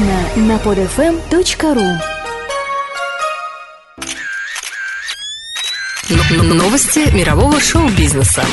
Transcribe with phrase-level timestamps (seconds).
[0.00, 1.98] Подробно на podfm.ru
[6.54, 8.44] Новости мирового шоу-бизнеса.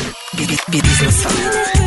[0.67, 1.86] Бизнеса.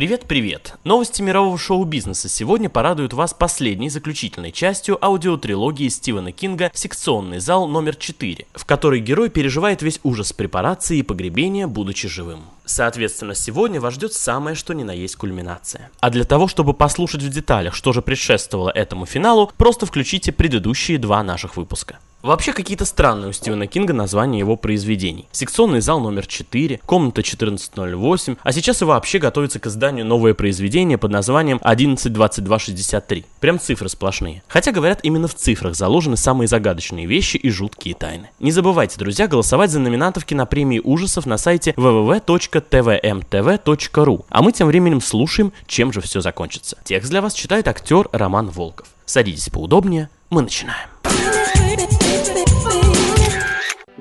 [0.00, 0.76] Привет-привет!
[0.82, 7.96] Новости мирового шоу-бизнеса сегодня порадуют вас последней заключительной частью аудиотрилогии Стивена Кинга «Секционный зал номер
[8.00, 12.44] 4», в которой герой переживает весь ужас препарации и погребения, будучи живым.
[12.64, 15.90] Соответственно, сегодня вас ждет самое что ни на есть кульминация.
[16.00, 20.96] А для того, чтобы послушать в деталях, что же предшествовало этому финалу, просто включите предыдущие
[20.96, 21.98] два наших выпуска.
[22.22, 25.26] Вообще какие-то странные у Стивена Кинга названия его произведений.
[25.32, 30.98] Секционный зал номер 4, комната 1408, а сейчас и вообще готовится к изданию новое произведение
[30.98, 33.24] под названием 112263.
[33.40, 34.42] Прям цифры сплошные.
[34.48, 38.28] Хотя говорят, именно в цифрах заложены самые загадочные вещи и жуткие тайны.
[38.38, 44.24] Не забывайте, друзья, голосовать за номинантов кинопремии ужасов на сайте www.tvmtv.ru.
[44.28, 46.76] А мы тем временем слушаем, чем же все закончится.
[46.84, 48.88] Текст для вас читает актер Роман Волков.
[49.06, 50.90] Садитесь поудобнее, мы начинаем.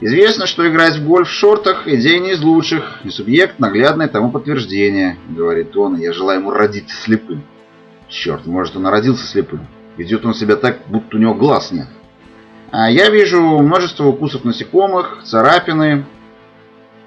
[0.02, 4.32] Известно, что играть в гольф в шортах– идея не из лучших, и субъект– наглядное тому
[4.32, 7.44] подтверждение, говорит он, я желаю ему родиться слепым.
[8.08, 9.68] Черт, может он и родился слепым.
[9.98, 11.88] Ведет он себя так, будто у него глаз нет.
[12.72, 16.06] А я вижу множество укусов насекомых, царапины.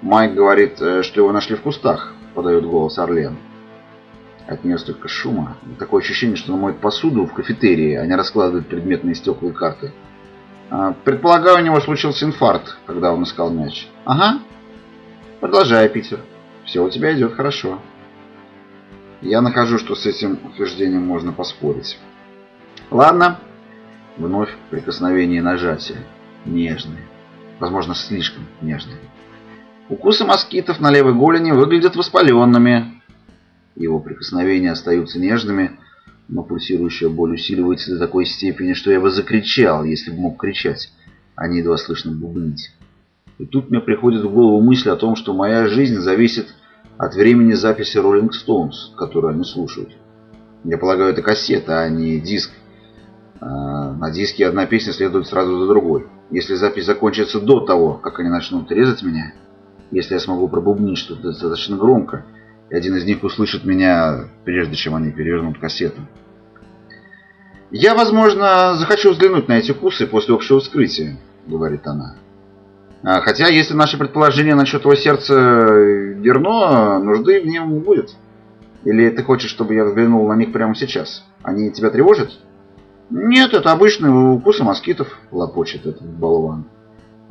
[0.03, 3.39] Майк говорит, э, что его нашли в кустах, подает голос Орлен.
[4.47, 5.57] От нее столько шума.
[5.79, 9.93] Такое ощущение, что она моет посуду в кафетерии, а не раскладывает предметные стекла и карты.
[10.75, 13.89] А, предполагаю, у него случился инфаркт, когда он искал мяч.
[14.07, 14.41] Ага.
[15.39, 16.21] Продолжай, Питер.
[16.65, 17.79] Все у тебя идет хорошо.
[19.21, 21.99] Я нахожу, что с этим утверждением можно поспорить.
[22.91, 23.39] Ладно.
[24.17, 25.99] Вновь прикосновение и нажатие.
[26.47, 27.07] Нежные.
[27.59, 28.97] Возможно, слишком нежные.
[29.91, 33.03] Укусы москитов на левой голени выглядят воспаленными.
[33.77, 35.79] Его прикосновения остаются нежными,
[36.33, 40.91] но пульсирующая боль усиливается до такой степени, что я бы закричал, если бы мог кричать,
[41.37, 42.71] а не едва слышно бубнить.
[43.39, 46.55] И тут мне приходит в голову мысль о том, что моя жизнь зависит
[46.97, 49.91] от времени записи Rolling Stones, которую они слушают.
[50.65, 52.51] Я полагаю, это кассета, а не диск.
[53.41, 56.07] А, на диске одна песня следует сразу за другой.
[56.31, 59.35] Если запись закончится до того, как они начнут резать меня,
[59.91, 62.25] если я смогу пробубнить что-то достаточно громко,
[62.73, 66.01] и один из них услышит меня, прежде чем они перевернут кассету.
[67.71, 72.17] «Я, возможно, захочу взглянуть на эти кусы после общего вскрытия»,— говорит она.
[73.03, 78.15] А, «Хотя, если наше предположение насчет его сердца верно, нужды в нем не будет.
[78.85, 81.25] Или ты хочешь, чтобы я взглянул на них прямо сейчас?
[81.43, 82.31] Они тебя тревожат?»
[83.11, 86.65] «Нет, это обычные укусы москитов»,— лопочет этот болван.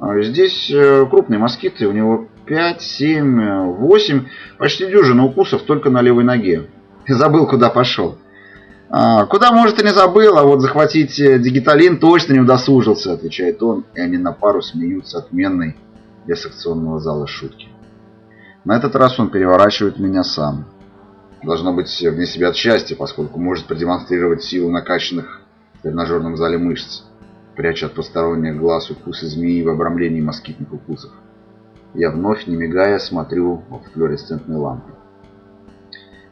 [0.02, 4.26] А здесь э, крупные москиты, у него 5, 7, 8,
[4.58, 6.70] почти дюжина укусов только на левой ноге.
[7.08, 8.18] Забыл, куда пошел.
[8.90, 13.62] А, куда, может, и не забыл, а вот захватить э, дигиталин точно не удосужился, отвечает
[13.62, 15.78] он, и они на пару смеются отменной
[16.26, 17.68] для секционного зала шутки.
[18.66, 20.66] На этот раз он переворачивает меня сам.
[21.44, 25.42] Должно быть вне себя от счастья, поскольку может продемонстрировать силу накачанных
[25.76, 27.04] в тренажерном зале мышц,
[27.56, 31.12] пряча от посторонних глаз укусы змеи в обрамлении москитных укусов.
[31.94, 34.92] Я вновь, не мигая, смотрю в флуоресцентные лампы.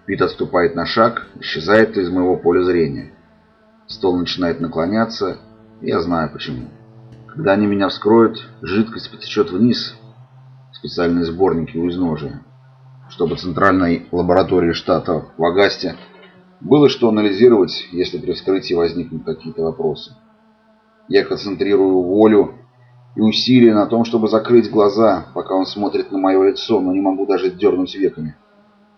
[0.05, 3.11] Пит отступает на шаг, исчезает из моего поля зрения.
[3.87, 5.37] Стол начинает наклоняться,
[5.81, 6.67] и я знаю почему.
[7.27, 9.95] Когда они меня вскроют, жидкость потечет вниз,
[10.71, 12.41] специальные сборники у изножия,
[13.09, 15.95] чтобы центральной лаборатории штата в Агасте
[16.61, 20.15] было что анализировать, если при вскрытии возникнут какие-то вопросы.
[21.09, 22.53] Я концентрирую волю
[23.15, 27.01] и усилия на том, чтобы закрыть глаза, пока он смотрит на мое лицо, но не
[27.01, 28.35] могу даже дернуть веками.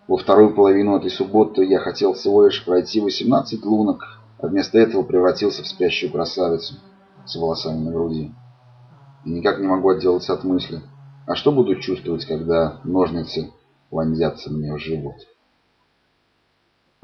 [0.06, 5.02] Во вторую половину этой субботы я хотел всего лишь пройти 18 лунок, а вместо этого
[5.02, 6.74] превратился в спящую красавицу
[7.24, 8.34] с волосами на груди.
[9.24, 10.82] И никак не могу отделаться от мысли,
[11.26, 13.52] а что буду чувствовать, когда ножницы
[13.90, 15.16] вонзятся мне в живот?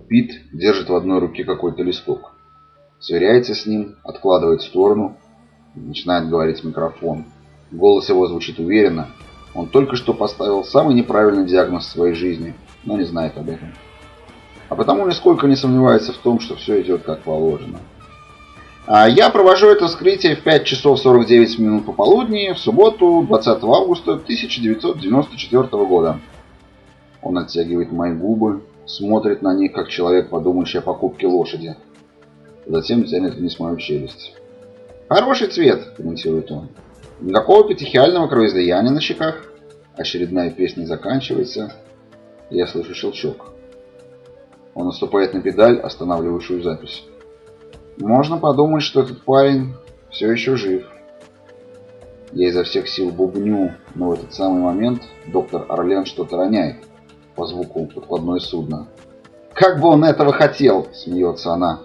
[0.06, 2.37] Пит держит в одной руке какой-то листок.
[3.00, 5.16] Сверяется с ним, откладывает в сторону,
[5.74, 7.26] начинает говорить в микрофон.
[7.70, 9.08] Голос его звучит уверенно.
[9.54, 12.54] Он только что поставил самый неправильный диагноз в своей жизни–
[12.84, 13.72] но не знает об этом.
[14.68, 17.78] А потому нисколько не сомневается в том, что все идет как положено.
[18.86, 24.12] А я провожу это вскрытие в 5 часов 49 минут пополудни в субботу 20 августа
[24.14, 26.20] 1994 года.
[27.20, 31.76] Он оттягивает мои губы, смотрит на них, как человек, подумающий о покупке лошади.
[32.68, 34.34] Затем тянет вниз мою челюсть.
[35.08, 36.68] «Хороший цвет»,— комментирует он.
[37.20, 39.42] «Никакого петехиального кровоизлияния на щеках».
[39.96, 41.72] Очередная песня заканчивается.
[42.50, 43.52] Я слышу щелчок.
[44.74, 47.04] Он наступает на педаль, останавливающую запись.
[47.96, 49.74] Можно подумать, что этот парень
[50.10, 50.86] все еще жив.
[52.32, 56.76] Я изо всех сил бубню, но в этот самый момент доктор Орлен что-то роняет
[57.34, 58.86] по звуку подкладное судно.
[59.54, 61.80] «Как бы он этого хотел!»– смеется она.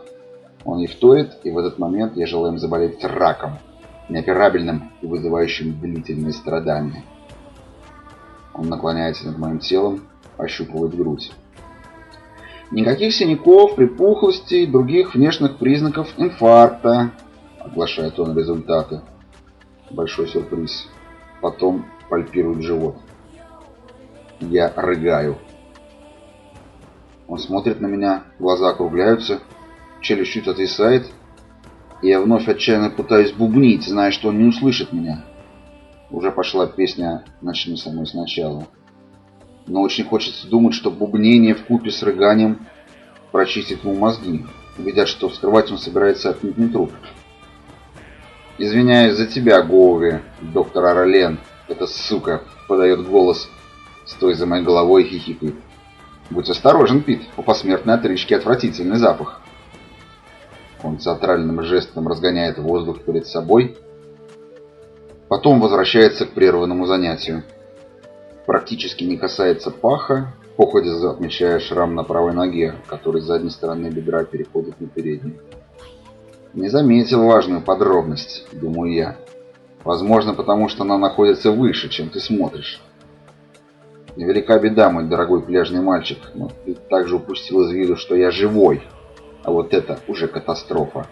[0.65, 3.59] Он ей вторит, и в этот момент я желаю им заболеть раком,
[4.09, 7.03] неоперабельным и вызывающим длительные страдания.
[8.53, 10.01] Он наклоняется над моим телом,
[10.37, 11.31] ощупывает грудь.
[12.71, 17.11] Никаких синяков, припухлостей, других внешних признаков инфаркта,
[17.59, 19.01] оглашает он результаты.
[19.91, 20.87] Большой сюрприз.
[21.41, 22.95] Потом пальпирует живот.
[24.39, 25.37] Я рыгаю.
[27.27, 29.39] Он смотрит на меня, глаза округляются,
[30.03, 31.07] челюсть чуть отвисает,
[32.03, 35.23] я вновь отчаянно пытаюсь бубнить, зная, что он не услышит меня.
[36.11, 38.67] Уже пошла песня «Начни со мной сначала».
[39.65, 42.67] Но очень хочется думать, что бубнение в купе с рыганием
[43.31, 44.45] прочистит ему мозги,
[44.77, 46.91] видят, что вскрывать он собирается отнюдь не труп.
[48.57, 51.39] «Извиняюсь за тебя, Гоуви, доктор Арален.
[51.69, 53.49] Эта сука подает голос,
[54.05, 55.55] стоя за моей головой и хихикает.
[56.29, 59.42] Будь осторожен, Пит, у посмертной отрыжки отвратительный запах».
[60.83, 63.77] Он театральным жестом разгоняет воздух перед собой,
[65.29, 67.43] потом возвращается к прерванному занятию.
[68.45, 74.25] Практически не касается паха, походе отмечая шрам на правой ноге, который с задней стороны бедра
[74.25, 75.39] переходит на переднюю.
[76.53, 79.17] Не заметил важную подробность, думаю я.
[79.83, 82.81] Возможно, потому что она находится выше, чем ты смотришь.
[84.15, 88.83] Невелика беда, мой дорогой пляжный мальчик, но ты также упустил из виду, что я живой.
[89.43, 91.07] А вот это уже катастрофа.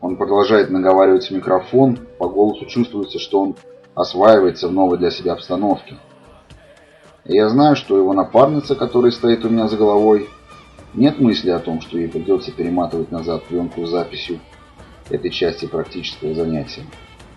[0.00, 3.56] Он продолжает наговаривать в микрофон, по голосу чувствуется, что он
[3.94, 5.96] осваивается в новой для себя обстановке.
[7.24, 10.28] И я знаю, что его напарница, которая стоит у меня за головой,
[10.94, 14.40] нет мысли о том, что ей придется перематывать назад пленку с записью
[15.10, 16.84] этой части практического занятия,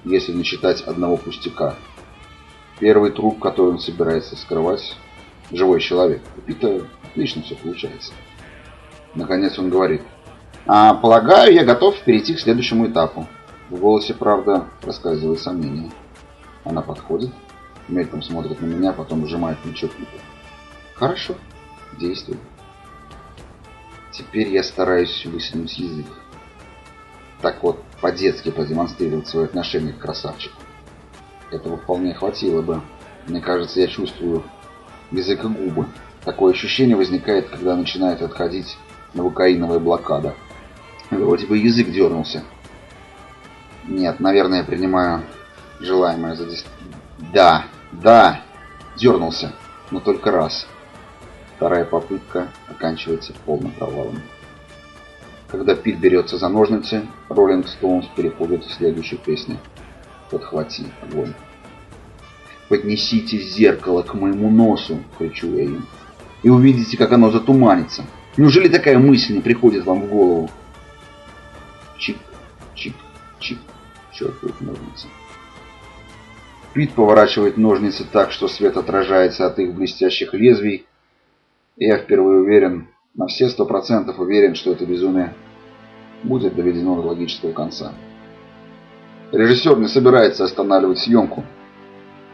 [0.06, 1.76] если не считать одного пустяка.
[2.80, 4.96] Первый труп, который он собирается скрывать,
[5.52, 6.22] живой человек.
[6.38, 8.14] У Пита отлично все получается.
[9.16, 10.02] Наконец он говорит.
[10.66, 13.28] А, полагаю, я готов перейти к следующему этапу.
[13.70, 15.92] В голосе, правда, рассказывает сомнение.
[16.64, 17.32] Она подходит,
[17.88, 20.12] мельком смотрит на меня, потом сжимает плечо Пита.
[20.96, 21.36] Хорошо,
[22.00, 22.38] действуй.
[24.12, 26.06] Теперь я стараюсь высунуть язык.
[27.42, 30.56] Так вот, по-детски продемонстрировать свое отношение к красавчику.
[31.52, 32.82] Этого вполне хватило бы.
[33.28, 34.44] Мне кажется, я чувствую
[35.12, 35.88] язык и губы.
[36.24, 38.78] Такое ощущение возникает, когда начинает отходить
[39.14, 40.36] новокаиновая блокада.
[41.10, 42.44] Вроде бы язык дернулся.
[43.86, 45.24] Нет, наверное, я принимаю
[45.80, 46.66] желаемое за дис...
[47.34, 48.42] Да, да,
[48.98, 49.54] дернулся,
[49.92, 50.68] но только раз.
[51.56, 54.22] Вторая попытка оканчивается полным провалом.
[55.54, 59.60] Когда Пит берется за ножницы, Роллинг Стоунс переходит в следующую песню.
[60.32, 61.34] «Подхвати огонь».
[62.70, 65.86] «Поднесите зеркало к моему носу!»— кричу я им.
[66.42, 68.04] «И увидите, как оно затуманится!»
[68.36, 70.50] Неужели такая мысль не приходит вам в голову?
[71.98, 72.18] Чик,
[72.74, 72.96] чик,
[73.40, 73.60] чик,
[74.12, 75.08] черкают ножницы.
[76.74, 80.88] Пит поворачивает ножницы так, что свет отражается от их блестящих лезвий.
[81.78, 85.36] И я впервые уверен, на все сто процентов уверен, что это безумие
[86.24, 87.94] будет доведено до логического конца.
[89.32, 91.44] Режиссер не собирается останавливать съемку.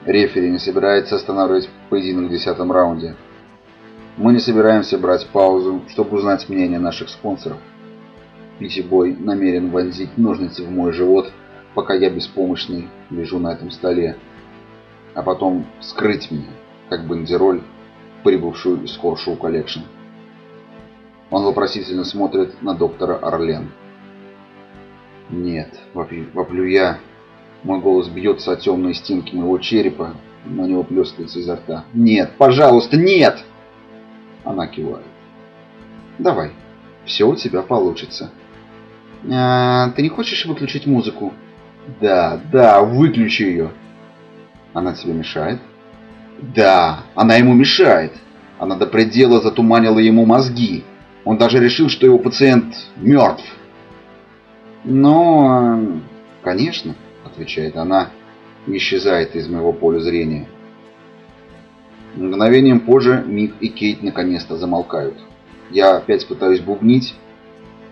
[0.05, 3.15] Рефери не собирается останавливать поединок в десятом раунде.
[4.19, 7.57] Мы не собираемся брать паузу, чтобы узнать мнение наших спонсоров.
[8.59, 11.31] Питибой намерен вонзить ножницы в мой живот,
[11.73, 14.17] пока я беспомощный лежу на этом столе,
[15.13, 16.49] а потом вскрыть меня,
[16.89, 17.61] как бандероль,
[18.25, 19.83] прибывшую из Horchow Collection.
[21.31, 23.71] Он вопросительно смотрит на доктора Арлен.
[25.29, 26.99] «Нет»,— воплю я.
[27.63, 31.85] Мой голос бьется о темные стенки моего черепа, но не выплескивается изо рта.
[31.93, 33.45] «Нет, пожалуйста, нет!»
[34.49, 35.05] Она кивает.
[36.17, 36.53] Давай,
[37.05, 38.31] все у тебя получится.
[39.31, 41.33] А, ты не хочешь выключить музыку?
[42.01, 43.71] Да, да, выключи ее.
[44.73, 45.59] Она тебе мешает?
[46.39, 48.13] Да, она ему мешает.
[48.57, 50.83] Она до предела затуманила ему мозги.
[51.25, 53.45] Он даже решил, что его пациент мертв.
[54.83, 55.79] Но,
[56.41, 58.09] конечно, отвечает она,
[58.65, 60.47] исчезает из моего поля зрения.
[62.19, 65.15] Мгновением позже Мик и Кейт наконец-то замолкают.
[65.69, 67.15] Я опять пытаюсь бубнить,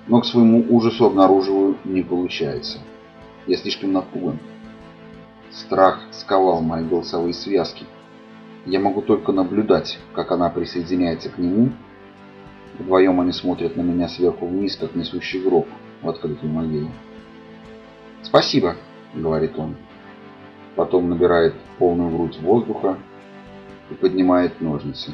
[0.07, 2.79] но к своему ужасу обнаруживаю, не получается.
[3.45, 4.37] Я слишком напуган.
[5.49, 7.85] Страх сковал мои голосовые связки.
[8.65, 11.71] Я могу только наблюдать, как она присоединяется к нему,
[12.77, 15.67] Вдвоем они смотрят на меня сверху вниз, как несущий гроб
[16.01, 16.89] в открытую могилу.
[18.21, 18.75] «Спасибо»,—
[19.15, 19.75] говорит он.
[20.75, 22.97] Потом набирает полную грудь воздуха
[23.89, 25.11] и поднимает ножницы.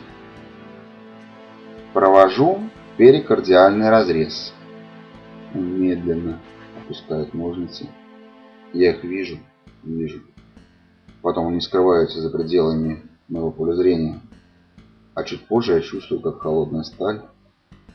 [1.93, 4.53] Провожу перикардиальный разрез.
[5.53, 6.39] Он медленно
[6.83, 7.87] опускает ножницы.
[8.73, 9.37] Я их вижу,
[9.83, 10.21] вижу.
[11.21, 14.19] Потом они скрываются за пределами моего поля зрения.
[15.13, 17.21] А чуть позже я чувствую, как холодная сталь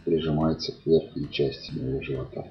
[0.04, 2.46] прижимается к верхней части моего живота.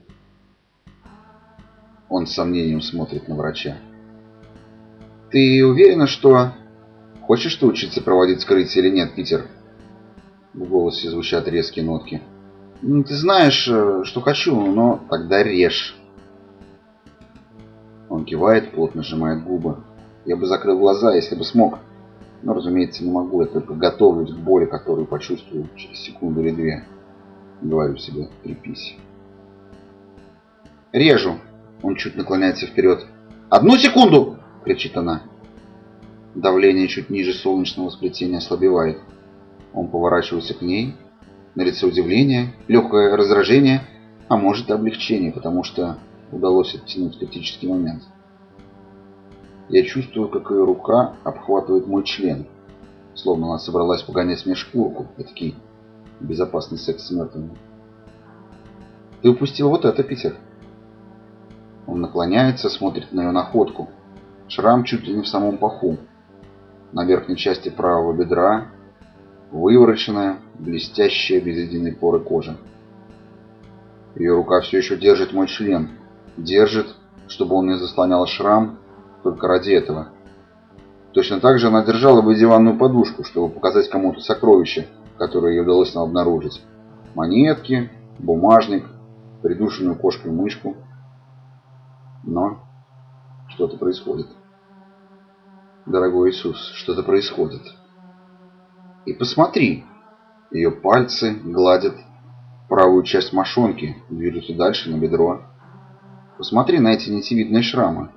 [2.09, 3.77] Он с сомнением смотрит на врача.
[5.31, 6.51] «Ты уверена, что...»
[7.27, 9.47] «Хочешь ты учиться проводить скрытие или нет, Питер?»
[10.53, 12.21] В голосе звучат резкие нотки.
[12.81, 15.97] «Ну, «Ты знаешь, э, что хочу, но тогда режь».
[18.07, 19.83] Он кивает, плотно сжимает губы.
[20.23, 21.79] Я бы закрыл глаза, если бы смог.
[22.43, 23.41] Но, разумеется, не могу.
[23.41, 26.85] Я только готовлюсь к боли, которую почувствую через секунду или две.
[27.61, 28.95] Говорю себе, трепись.
[30.93, 31.35] «Режу!»
[31.83, 33.05] Он чуть наклоняется вперед.
[33.49, 35.23] «Одну секунду!»— кричит она.
[36.37, 38.99] Давление чуть ниже солнечного сплетения ослабевает.
[39.73, 40.95] Он поворачивается к ней.
[41.55, 43.81] На лице удивление, легкое раздражение,
[44.27, 45.97] а может и облегчение, потому что
[46.31, 48.03] удалось оттянуть критический момент.
[49.69, 52.45] Я чувствую, как ее рука обхватывает мой член,
[53.15, 55.55] словно она собралась погонять мне шкурку, такие
[56.19, 57.57] безопасный секс с мертвыми.
[59.23, 60.35] Ты упустил вот это, Питер.
[61.87, 63.89] Он наклоняется, смотрит на ее находку.
[64.47, 65.97] Шрам чуть ли не в самом паху
[66.91, 68.67] на верхней части правого бедра,
[69.51, 72.57] вывороченная, блестящая, без единой поры кожа.
[74.15, 75.89] Ее рука все еще держит мой член.
[76.37, 76.87] Держит,
[77.27, 78.77] чтобы он не заслонял шрам,
[79.23, 80.09] только ради этого.
[81.13, 85.93] Точно так же она держала бы диванную подушку, чтобы показать кому-то сокровище, которое ей удалось
[85.93, 86.63] нам обнаружить.
[87.15, 87.89] Монетки,
[88.19, 88.85] бумажник,
[89.41, 90.75] придушенную кошкой мышку.
[92.23, 92.59] Но
[93.49, 94.27] что-то происходит.
[95.87, 97.61] Дорогой Иисус, что-то происходит.
[99.05, 99.85] И посмотри,
[100.51, 101.95] ее пальцы гладят
[102.67, 105.43] правую часть мошонки, движутся дальше на бедро.
[106.37, 108.11] Посмотри на эти нитевидные шрамы.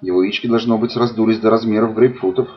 [0.00, 2.48] Его яички, должно быть, раздулись до размеров грейпфрутов.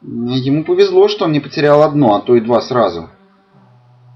[0.00, 3.10] Ему повезло, что он не потерял одно, а то и два сразу.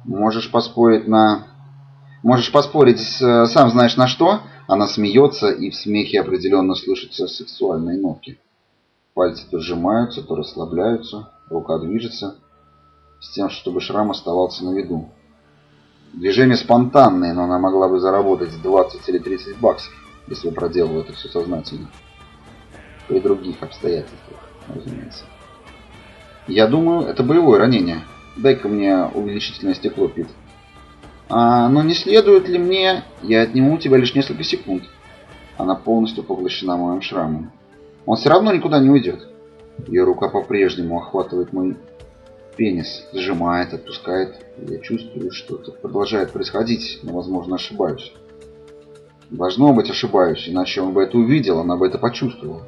[0.04, 1.46] Можешь поспорить на...
[2.24, 3.46] Можешь поспорить, с...
[3.46, 4.40] сам знаешь на что?
[4.66, 8.40] Она смеется, и в смехе определенно слышатся сексуальные нотки.
[9.16, 12.36] Пальцы то сжимаются, то расслабляются, рука движется,
[13.18, 15.08] с тем, чтобы шрам оставался на виду.
[16.12, 19.94] Движение спонтанное, но она могла бы заработать 20 или 30 баксов,
[20.28, 21.88] если проделала это все сознательно.
[23.08, 25.24] При других обстоятельствах, разумеется.
[26.46, 28.02] Я думаю, это боевое ранение.
[28.36, 30.28] Дай-ка мне увеличительное стекло, Пит.
[31.30, 33.02] А, но не следует ли мне...
[33.22, 34.82] Я отниму у тебя лишь несколько секунд.
[35.56, 37.50] Она полностью поглощена моим шрамом.
[38.06, 39.26] Он все равно никуда не уйдет.
[39.88, 41.76] Ее рука по-прежнему охватывает мой
[42.56, 44.36] пенис, сжимает, отпускает.
[44.56, 48.14] Я чувствую, что это продолжает происходить, но, возможно, ошибаюсь.
[49.28, 52.62] Должно быть, ошибаюсь, иначе он бы это увидел, она бы это почувствовала.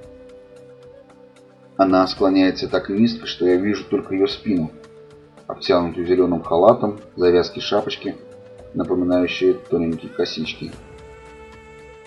[1.77, 4.73] Она склоняется так низко, что я вижу только ее спину,
[5.47, 8.17] обтянутую зеленым халатом, завязки шапочки,
[8.75, 10.73] напоминающие тоненькие косички.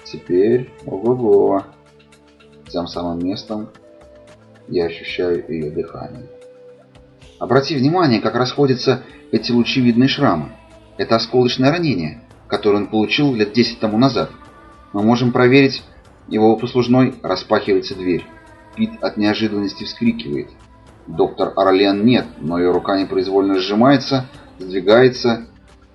[0.04, 1.64] Теперь, ого-го,
[2.72, 3.70] тем самым местом
[4.68, 6.24] я ощущаю ее дыхание.
[7.40, 10.52] Обрати внимание, как расходятся эти лучевидные шрамы.
[10.98, 14.30] Это осколочное ранение, которое он получил лет 10 тому назад.
[14.94, 15.84] Мы можем проверить,
[16.28, 18.26] его послужной распахивается дверь.
[18.76, 20.50] Пит от неожиданности вскрикивает.
[21.08, 24.28] Доктор Орлен нет, но ее рука непроизвольно сжимается,
[24.60, 25.48] сдвигается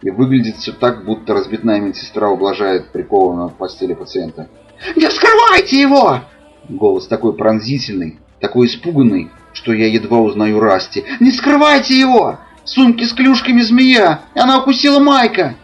[0.02, 4.48] и выглядит все так, будто разбитная медсестра ублажает прикованного в постели пациента.
[4.94, 6.20] «Не вскрывайте его!»
[6.68, 11.04] Голос такой пронзительный, такой испуганный, что я едва узнаю Расти.
[11.20, 12.38] «Не скрывайте его!
[12.64, 14.22] В сумке с клюшками змея!
[14.34, 15.54] Она укусила Майка!»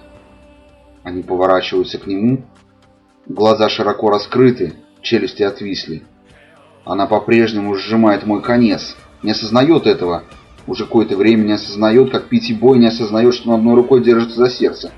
[1.02, 2.44] Они поворачиваются к нему.
[3.26, 6.02] Глаза широко раскрыты, челюсти отвисли.
[6.84, 8.96] Она по-прежнему сжимает мой конец.
[9.22, 10.24] Не осознает этого.
[10.68, 14.36] Уже какое-то время не осознает, как Пити Бой не осознает, что он одной рукой держится
[14.36, 14.92] за сердце.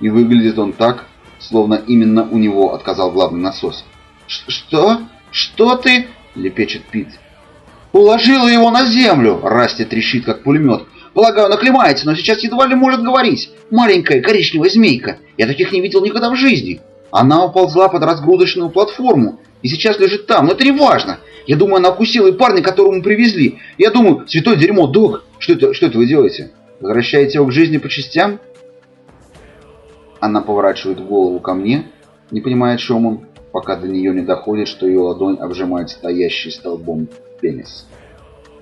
[0.00, 1.06] И выглядит он так,
[1.38, 3.84] словно именно у него отказал главный насос.
[4.26, 4.98] «Что?»
[5.34, 7.08] «Что ты?»— лепечет Пит.
[7.92, 10.84] «Уложила его на землю!»— Расти трещит, как пулемет.
[11.12, 13.50] «Полагаю, он оклемается, но сейчас едва ли может говорить.
[13.68, 15.18] Маленькая коричневая змейка.
[15.36, 16.80] Я таких не видел никогда в жизни.
[17.10, 21.18] Она уползла под разгрузочную платформу и сейчас лежит там, но это не важно.
[21.48, 23.58] Я думаю, она укусила и парня, которого мы привезли.
[23.76, 27.78] Я думаю, святое дерьмо, док, что это, что это вы делаете?» Возвращаете его к жизни
[27.78, 28.38] по частям?»
[30.20, 31.86] Она поворачивает голову ко мне,
[32.30, 36.50] не понимая, о чем он, пока до нее не доходит, что ее ладонь обжимает стоящий
[36.50, 37.06] столбом
[37.40, 37.86] пенис.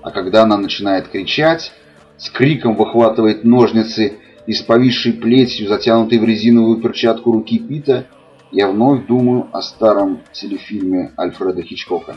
[0.03, 1.73] А когда она начинает кричать,
[2.19, 8.07] с криком выхватывает ножницы из повисшей плетью, затянутой в резиновую перчатку руки Пита,
[8.51, 12.15] я вновь думаю о старом телефильме Альфреда Хичкока.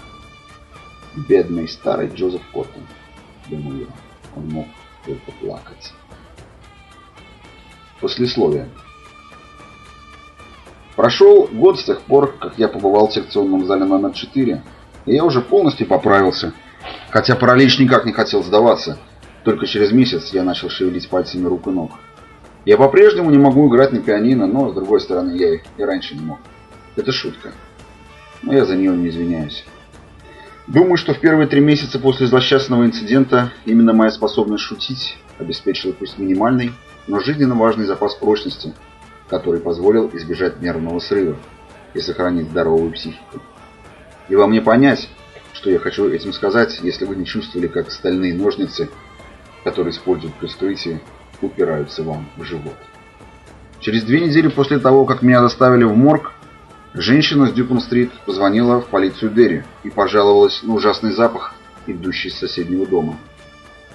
[1.29, 2.84] Бедный старый Джозеф Коттон,
[3.50, 3.88] думаю
[4.36, 4.65] он мог
[5.05, 5.94] только плакать.
[8.01, 8.67] Послесловие.
[10.96, 14.64] Прошел год с тех пор, как я побывал в секционном зале номер 4,
[15.06, 16.54] и я уже полностью поправился,
[17.10, 18.98] хотя паралич никак не хотел сдаваться.
[19.44, 21.92] Только через месяц я начал шевелить пальцами рук и ног.
[22.66, 26.22] Я по-прежнему не могу играть на пианино, но, с другой стороны, я и раньше не
[26.22, 26.40] мог.
[26.96, 27.52] Это шутка.
[28.42, 29.66] Но я за нее не извиняюсь.
[30.66, 36.18] Думаю, что в первые три месяца после злосчастного инцидента именно моя способность шутить обеспечила пусть
[36.18, 36.72] минимальный,
[37.06, 38.74] но жизненно важный запас прочности–
[39.27, 41.38] который позволил избежать нервного срыва
[41.94, 43.41] и сохранить здоровую психику.
[44.29, 45.10] И вам не понять,
[45.53, 48.89] что я хочу этим сказать, если вы не чувствовали, как стальные ножницы,
[49.63, 51.01] которые используют при вскрытии,
[51.41, 52.75] упираются вам в живот.
[53.79, 56.32] Через две недели после того, как меня доставили в морг,
[56.94, 61.53] женщина с Дюпон-стрит позвонила в полицию Дерри и пожаловалась на ужасный запах,
[61.86, 63.17] идущий с соседнего дома.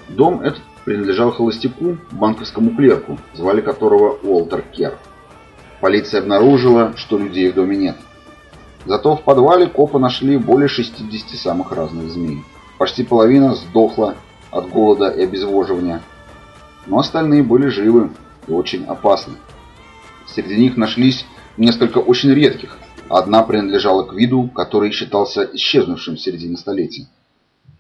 [0.09, 4.95] Дом этот принадлежал холостяку, банковскому клерку, звали которого Уолтер Керр.
[5.81, 7.97] Полиция обнаружила, что людей в доме нет.
[8.85, 12.45] Зато в подвале копы нашли более 60 самых разных змей.
[12.79, 14.17] Почти половина сдохла
[14.51, 16.03] от голода и обезвоживания.
[16.87, 18.11] Но остальные были живы
[18.47, 19.35] и очень опасны.
[20.27, 21.25] Среди них нашлись
[21.57, 22.79] несколько очень редких.
[23.09, 27.09] Одна принадлежала к виду, который считался исчезнувшим в середине столетия.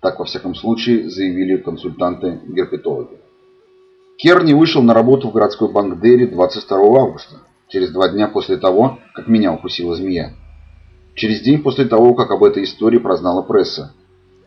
[0.01, 3.19] Так, во всяком случае, заявили консультанты-герпетологи.
[4.17, 7.37] Керни вышел на работу в городской банк Дерри 22 августа
[7.71, 10.35] через два дня после того, как меня укусила змея.
[11.15, 13.95] Через день после того, как об этой истории прознала пресса.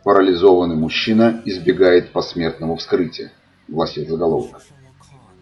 [0.04, 3.32] Парализованный мужчина избегает посмертного вскрытия,
[3.68, 4.60] гласил заголовок.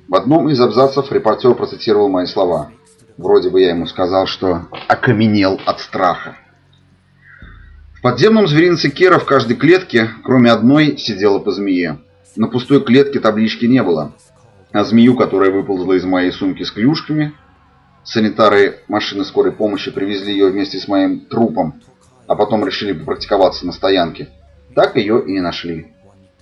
[0.08, 2.70] В одном из абзацев репортер процитировал мои слова.
[3.16, 6.36] Вроде бы я ему сказал, что окаменел от страха.
[7.94, 11.98] В подземном зверинце Кера в каждой клетке, кроме одной, сидела по змее.
[12.36, 14.12] На пустой клетке таблички не было,
[14.72, 17.32] а змею, которая выползла из моей сумки с клюшками,
[18.04, 21.80] Санитары машины скорой помощи привезли ее вместе с моим трупом,
[22.26, 24.28] а потом решили попрактиковаться на стоянке.
[24.74, 25.92] Так ее и не нашли.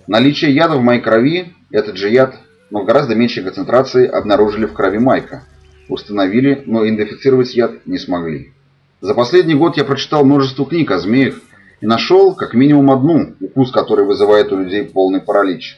[0.07, 2.35] Наличие яда в моей крови, этот же яд,
[2.71, 5.43] но в гораздо меньшей концентрации, обнаружили в крови Майка.
[5.87, 8.53] Установили, но идентифицировать яд не смогли.
[9.01, 11.35] За последний год я прочитал множество книг о змеях
[11.81, 15.77] и нашел как минимум одну, укус который вызывает у людей полный паралич.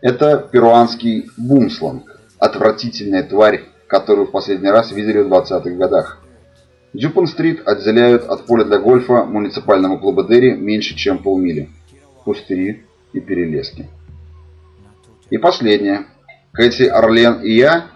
[0.00, 6.18] Это перуанский бумсланг, отвратительная тварь, которую в последний раз видели в 20-х годах.
[6.94, 11.68] Дюпон-стрит отделяют от поля для гольфа муниципального клуба Дерри меньше, чем полмили.
[12.24, 13.90] Пустыри и перелески.
[15.28, 16.06] И последнее.
[16.54, 17.88] Кэти, Орлен и я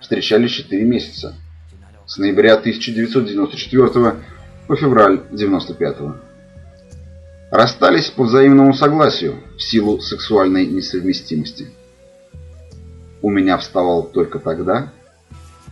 [0.00, 1.36] встречались 4 месяца.
[2.04, 4.16] С ноября 1994
[4.66, 5.96] по февраль 1995.
[7.52, 11.68] Расстались по взаимному согласию в силу сексуальной несовместимости.
[13.22, 14.92] У меня вставал только тогда,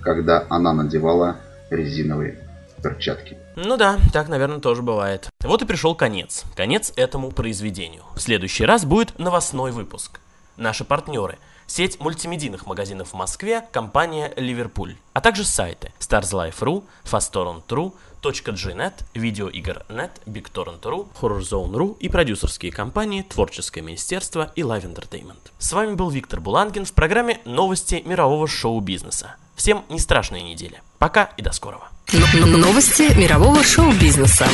[0.06, 1.36] когда она надевала
[1.68, 2.38] резиновые
[2.80, 3.36] перчатки.
[3.56, 5.28] Ну да, так, наверное, тоже бывает.
[5.42, 6.44] Вот и пришел конец.
[6.54, 8.04] Конец этому произведению.
[8.14, 10.20] В следующий раз будет новостной выпуск.
[10.56, 11.38] Наши партнеры.
[11.66, 17.92] Сеть мультимедийных магазинов в Москве, компания «Ливерпуль», а также сайты StarsLife.ru, FastTorrent.ru,
[18.22, 25.50] .gnet, Видеоигр.нет, BigTorrent.ru, HorrorZone.ru и продюсерские компании Творческое министерство и Live Entertainment.
[25.58, 29.34] С вами был Виктор Булангин в программе «Новости мирового шоу-бизнеса».
[29.56, 30.82] Всем не страшной недели.
[30.98, 31.88] Пока и до скорого.
[32.34, 34.46] Новости мирового шоу-бизнеса.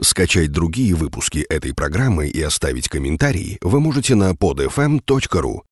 [0.00, 5.60] Скачать другие выпуски этой программы и оставить комментарии вы можете на podfm.ru.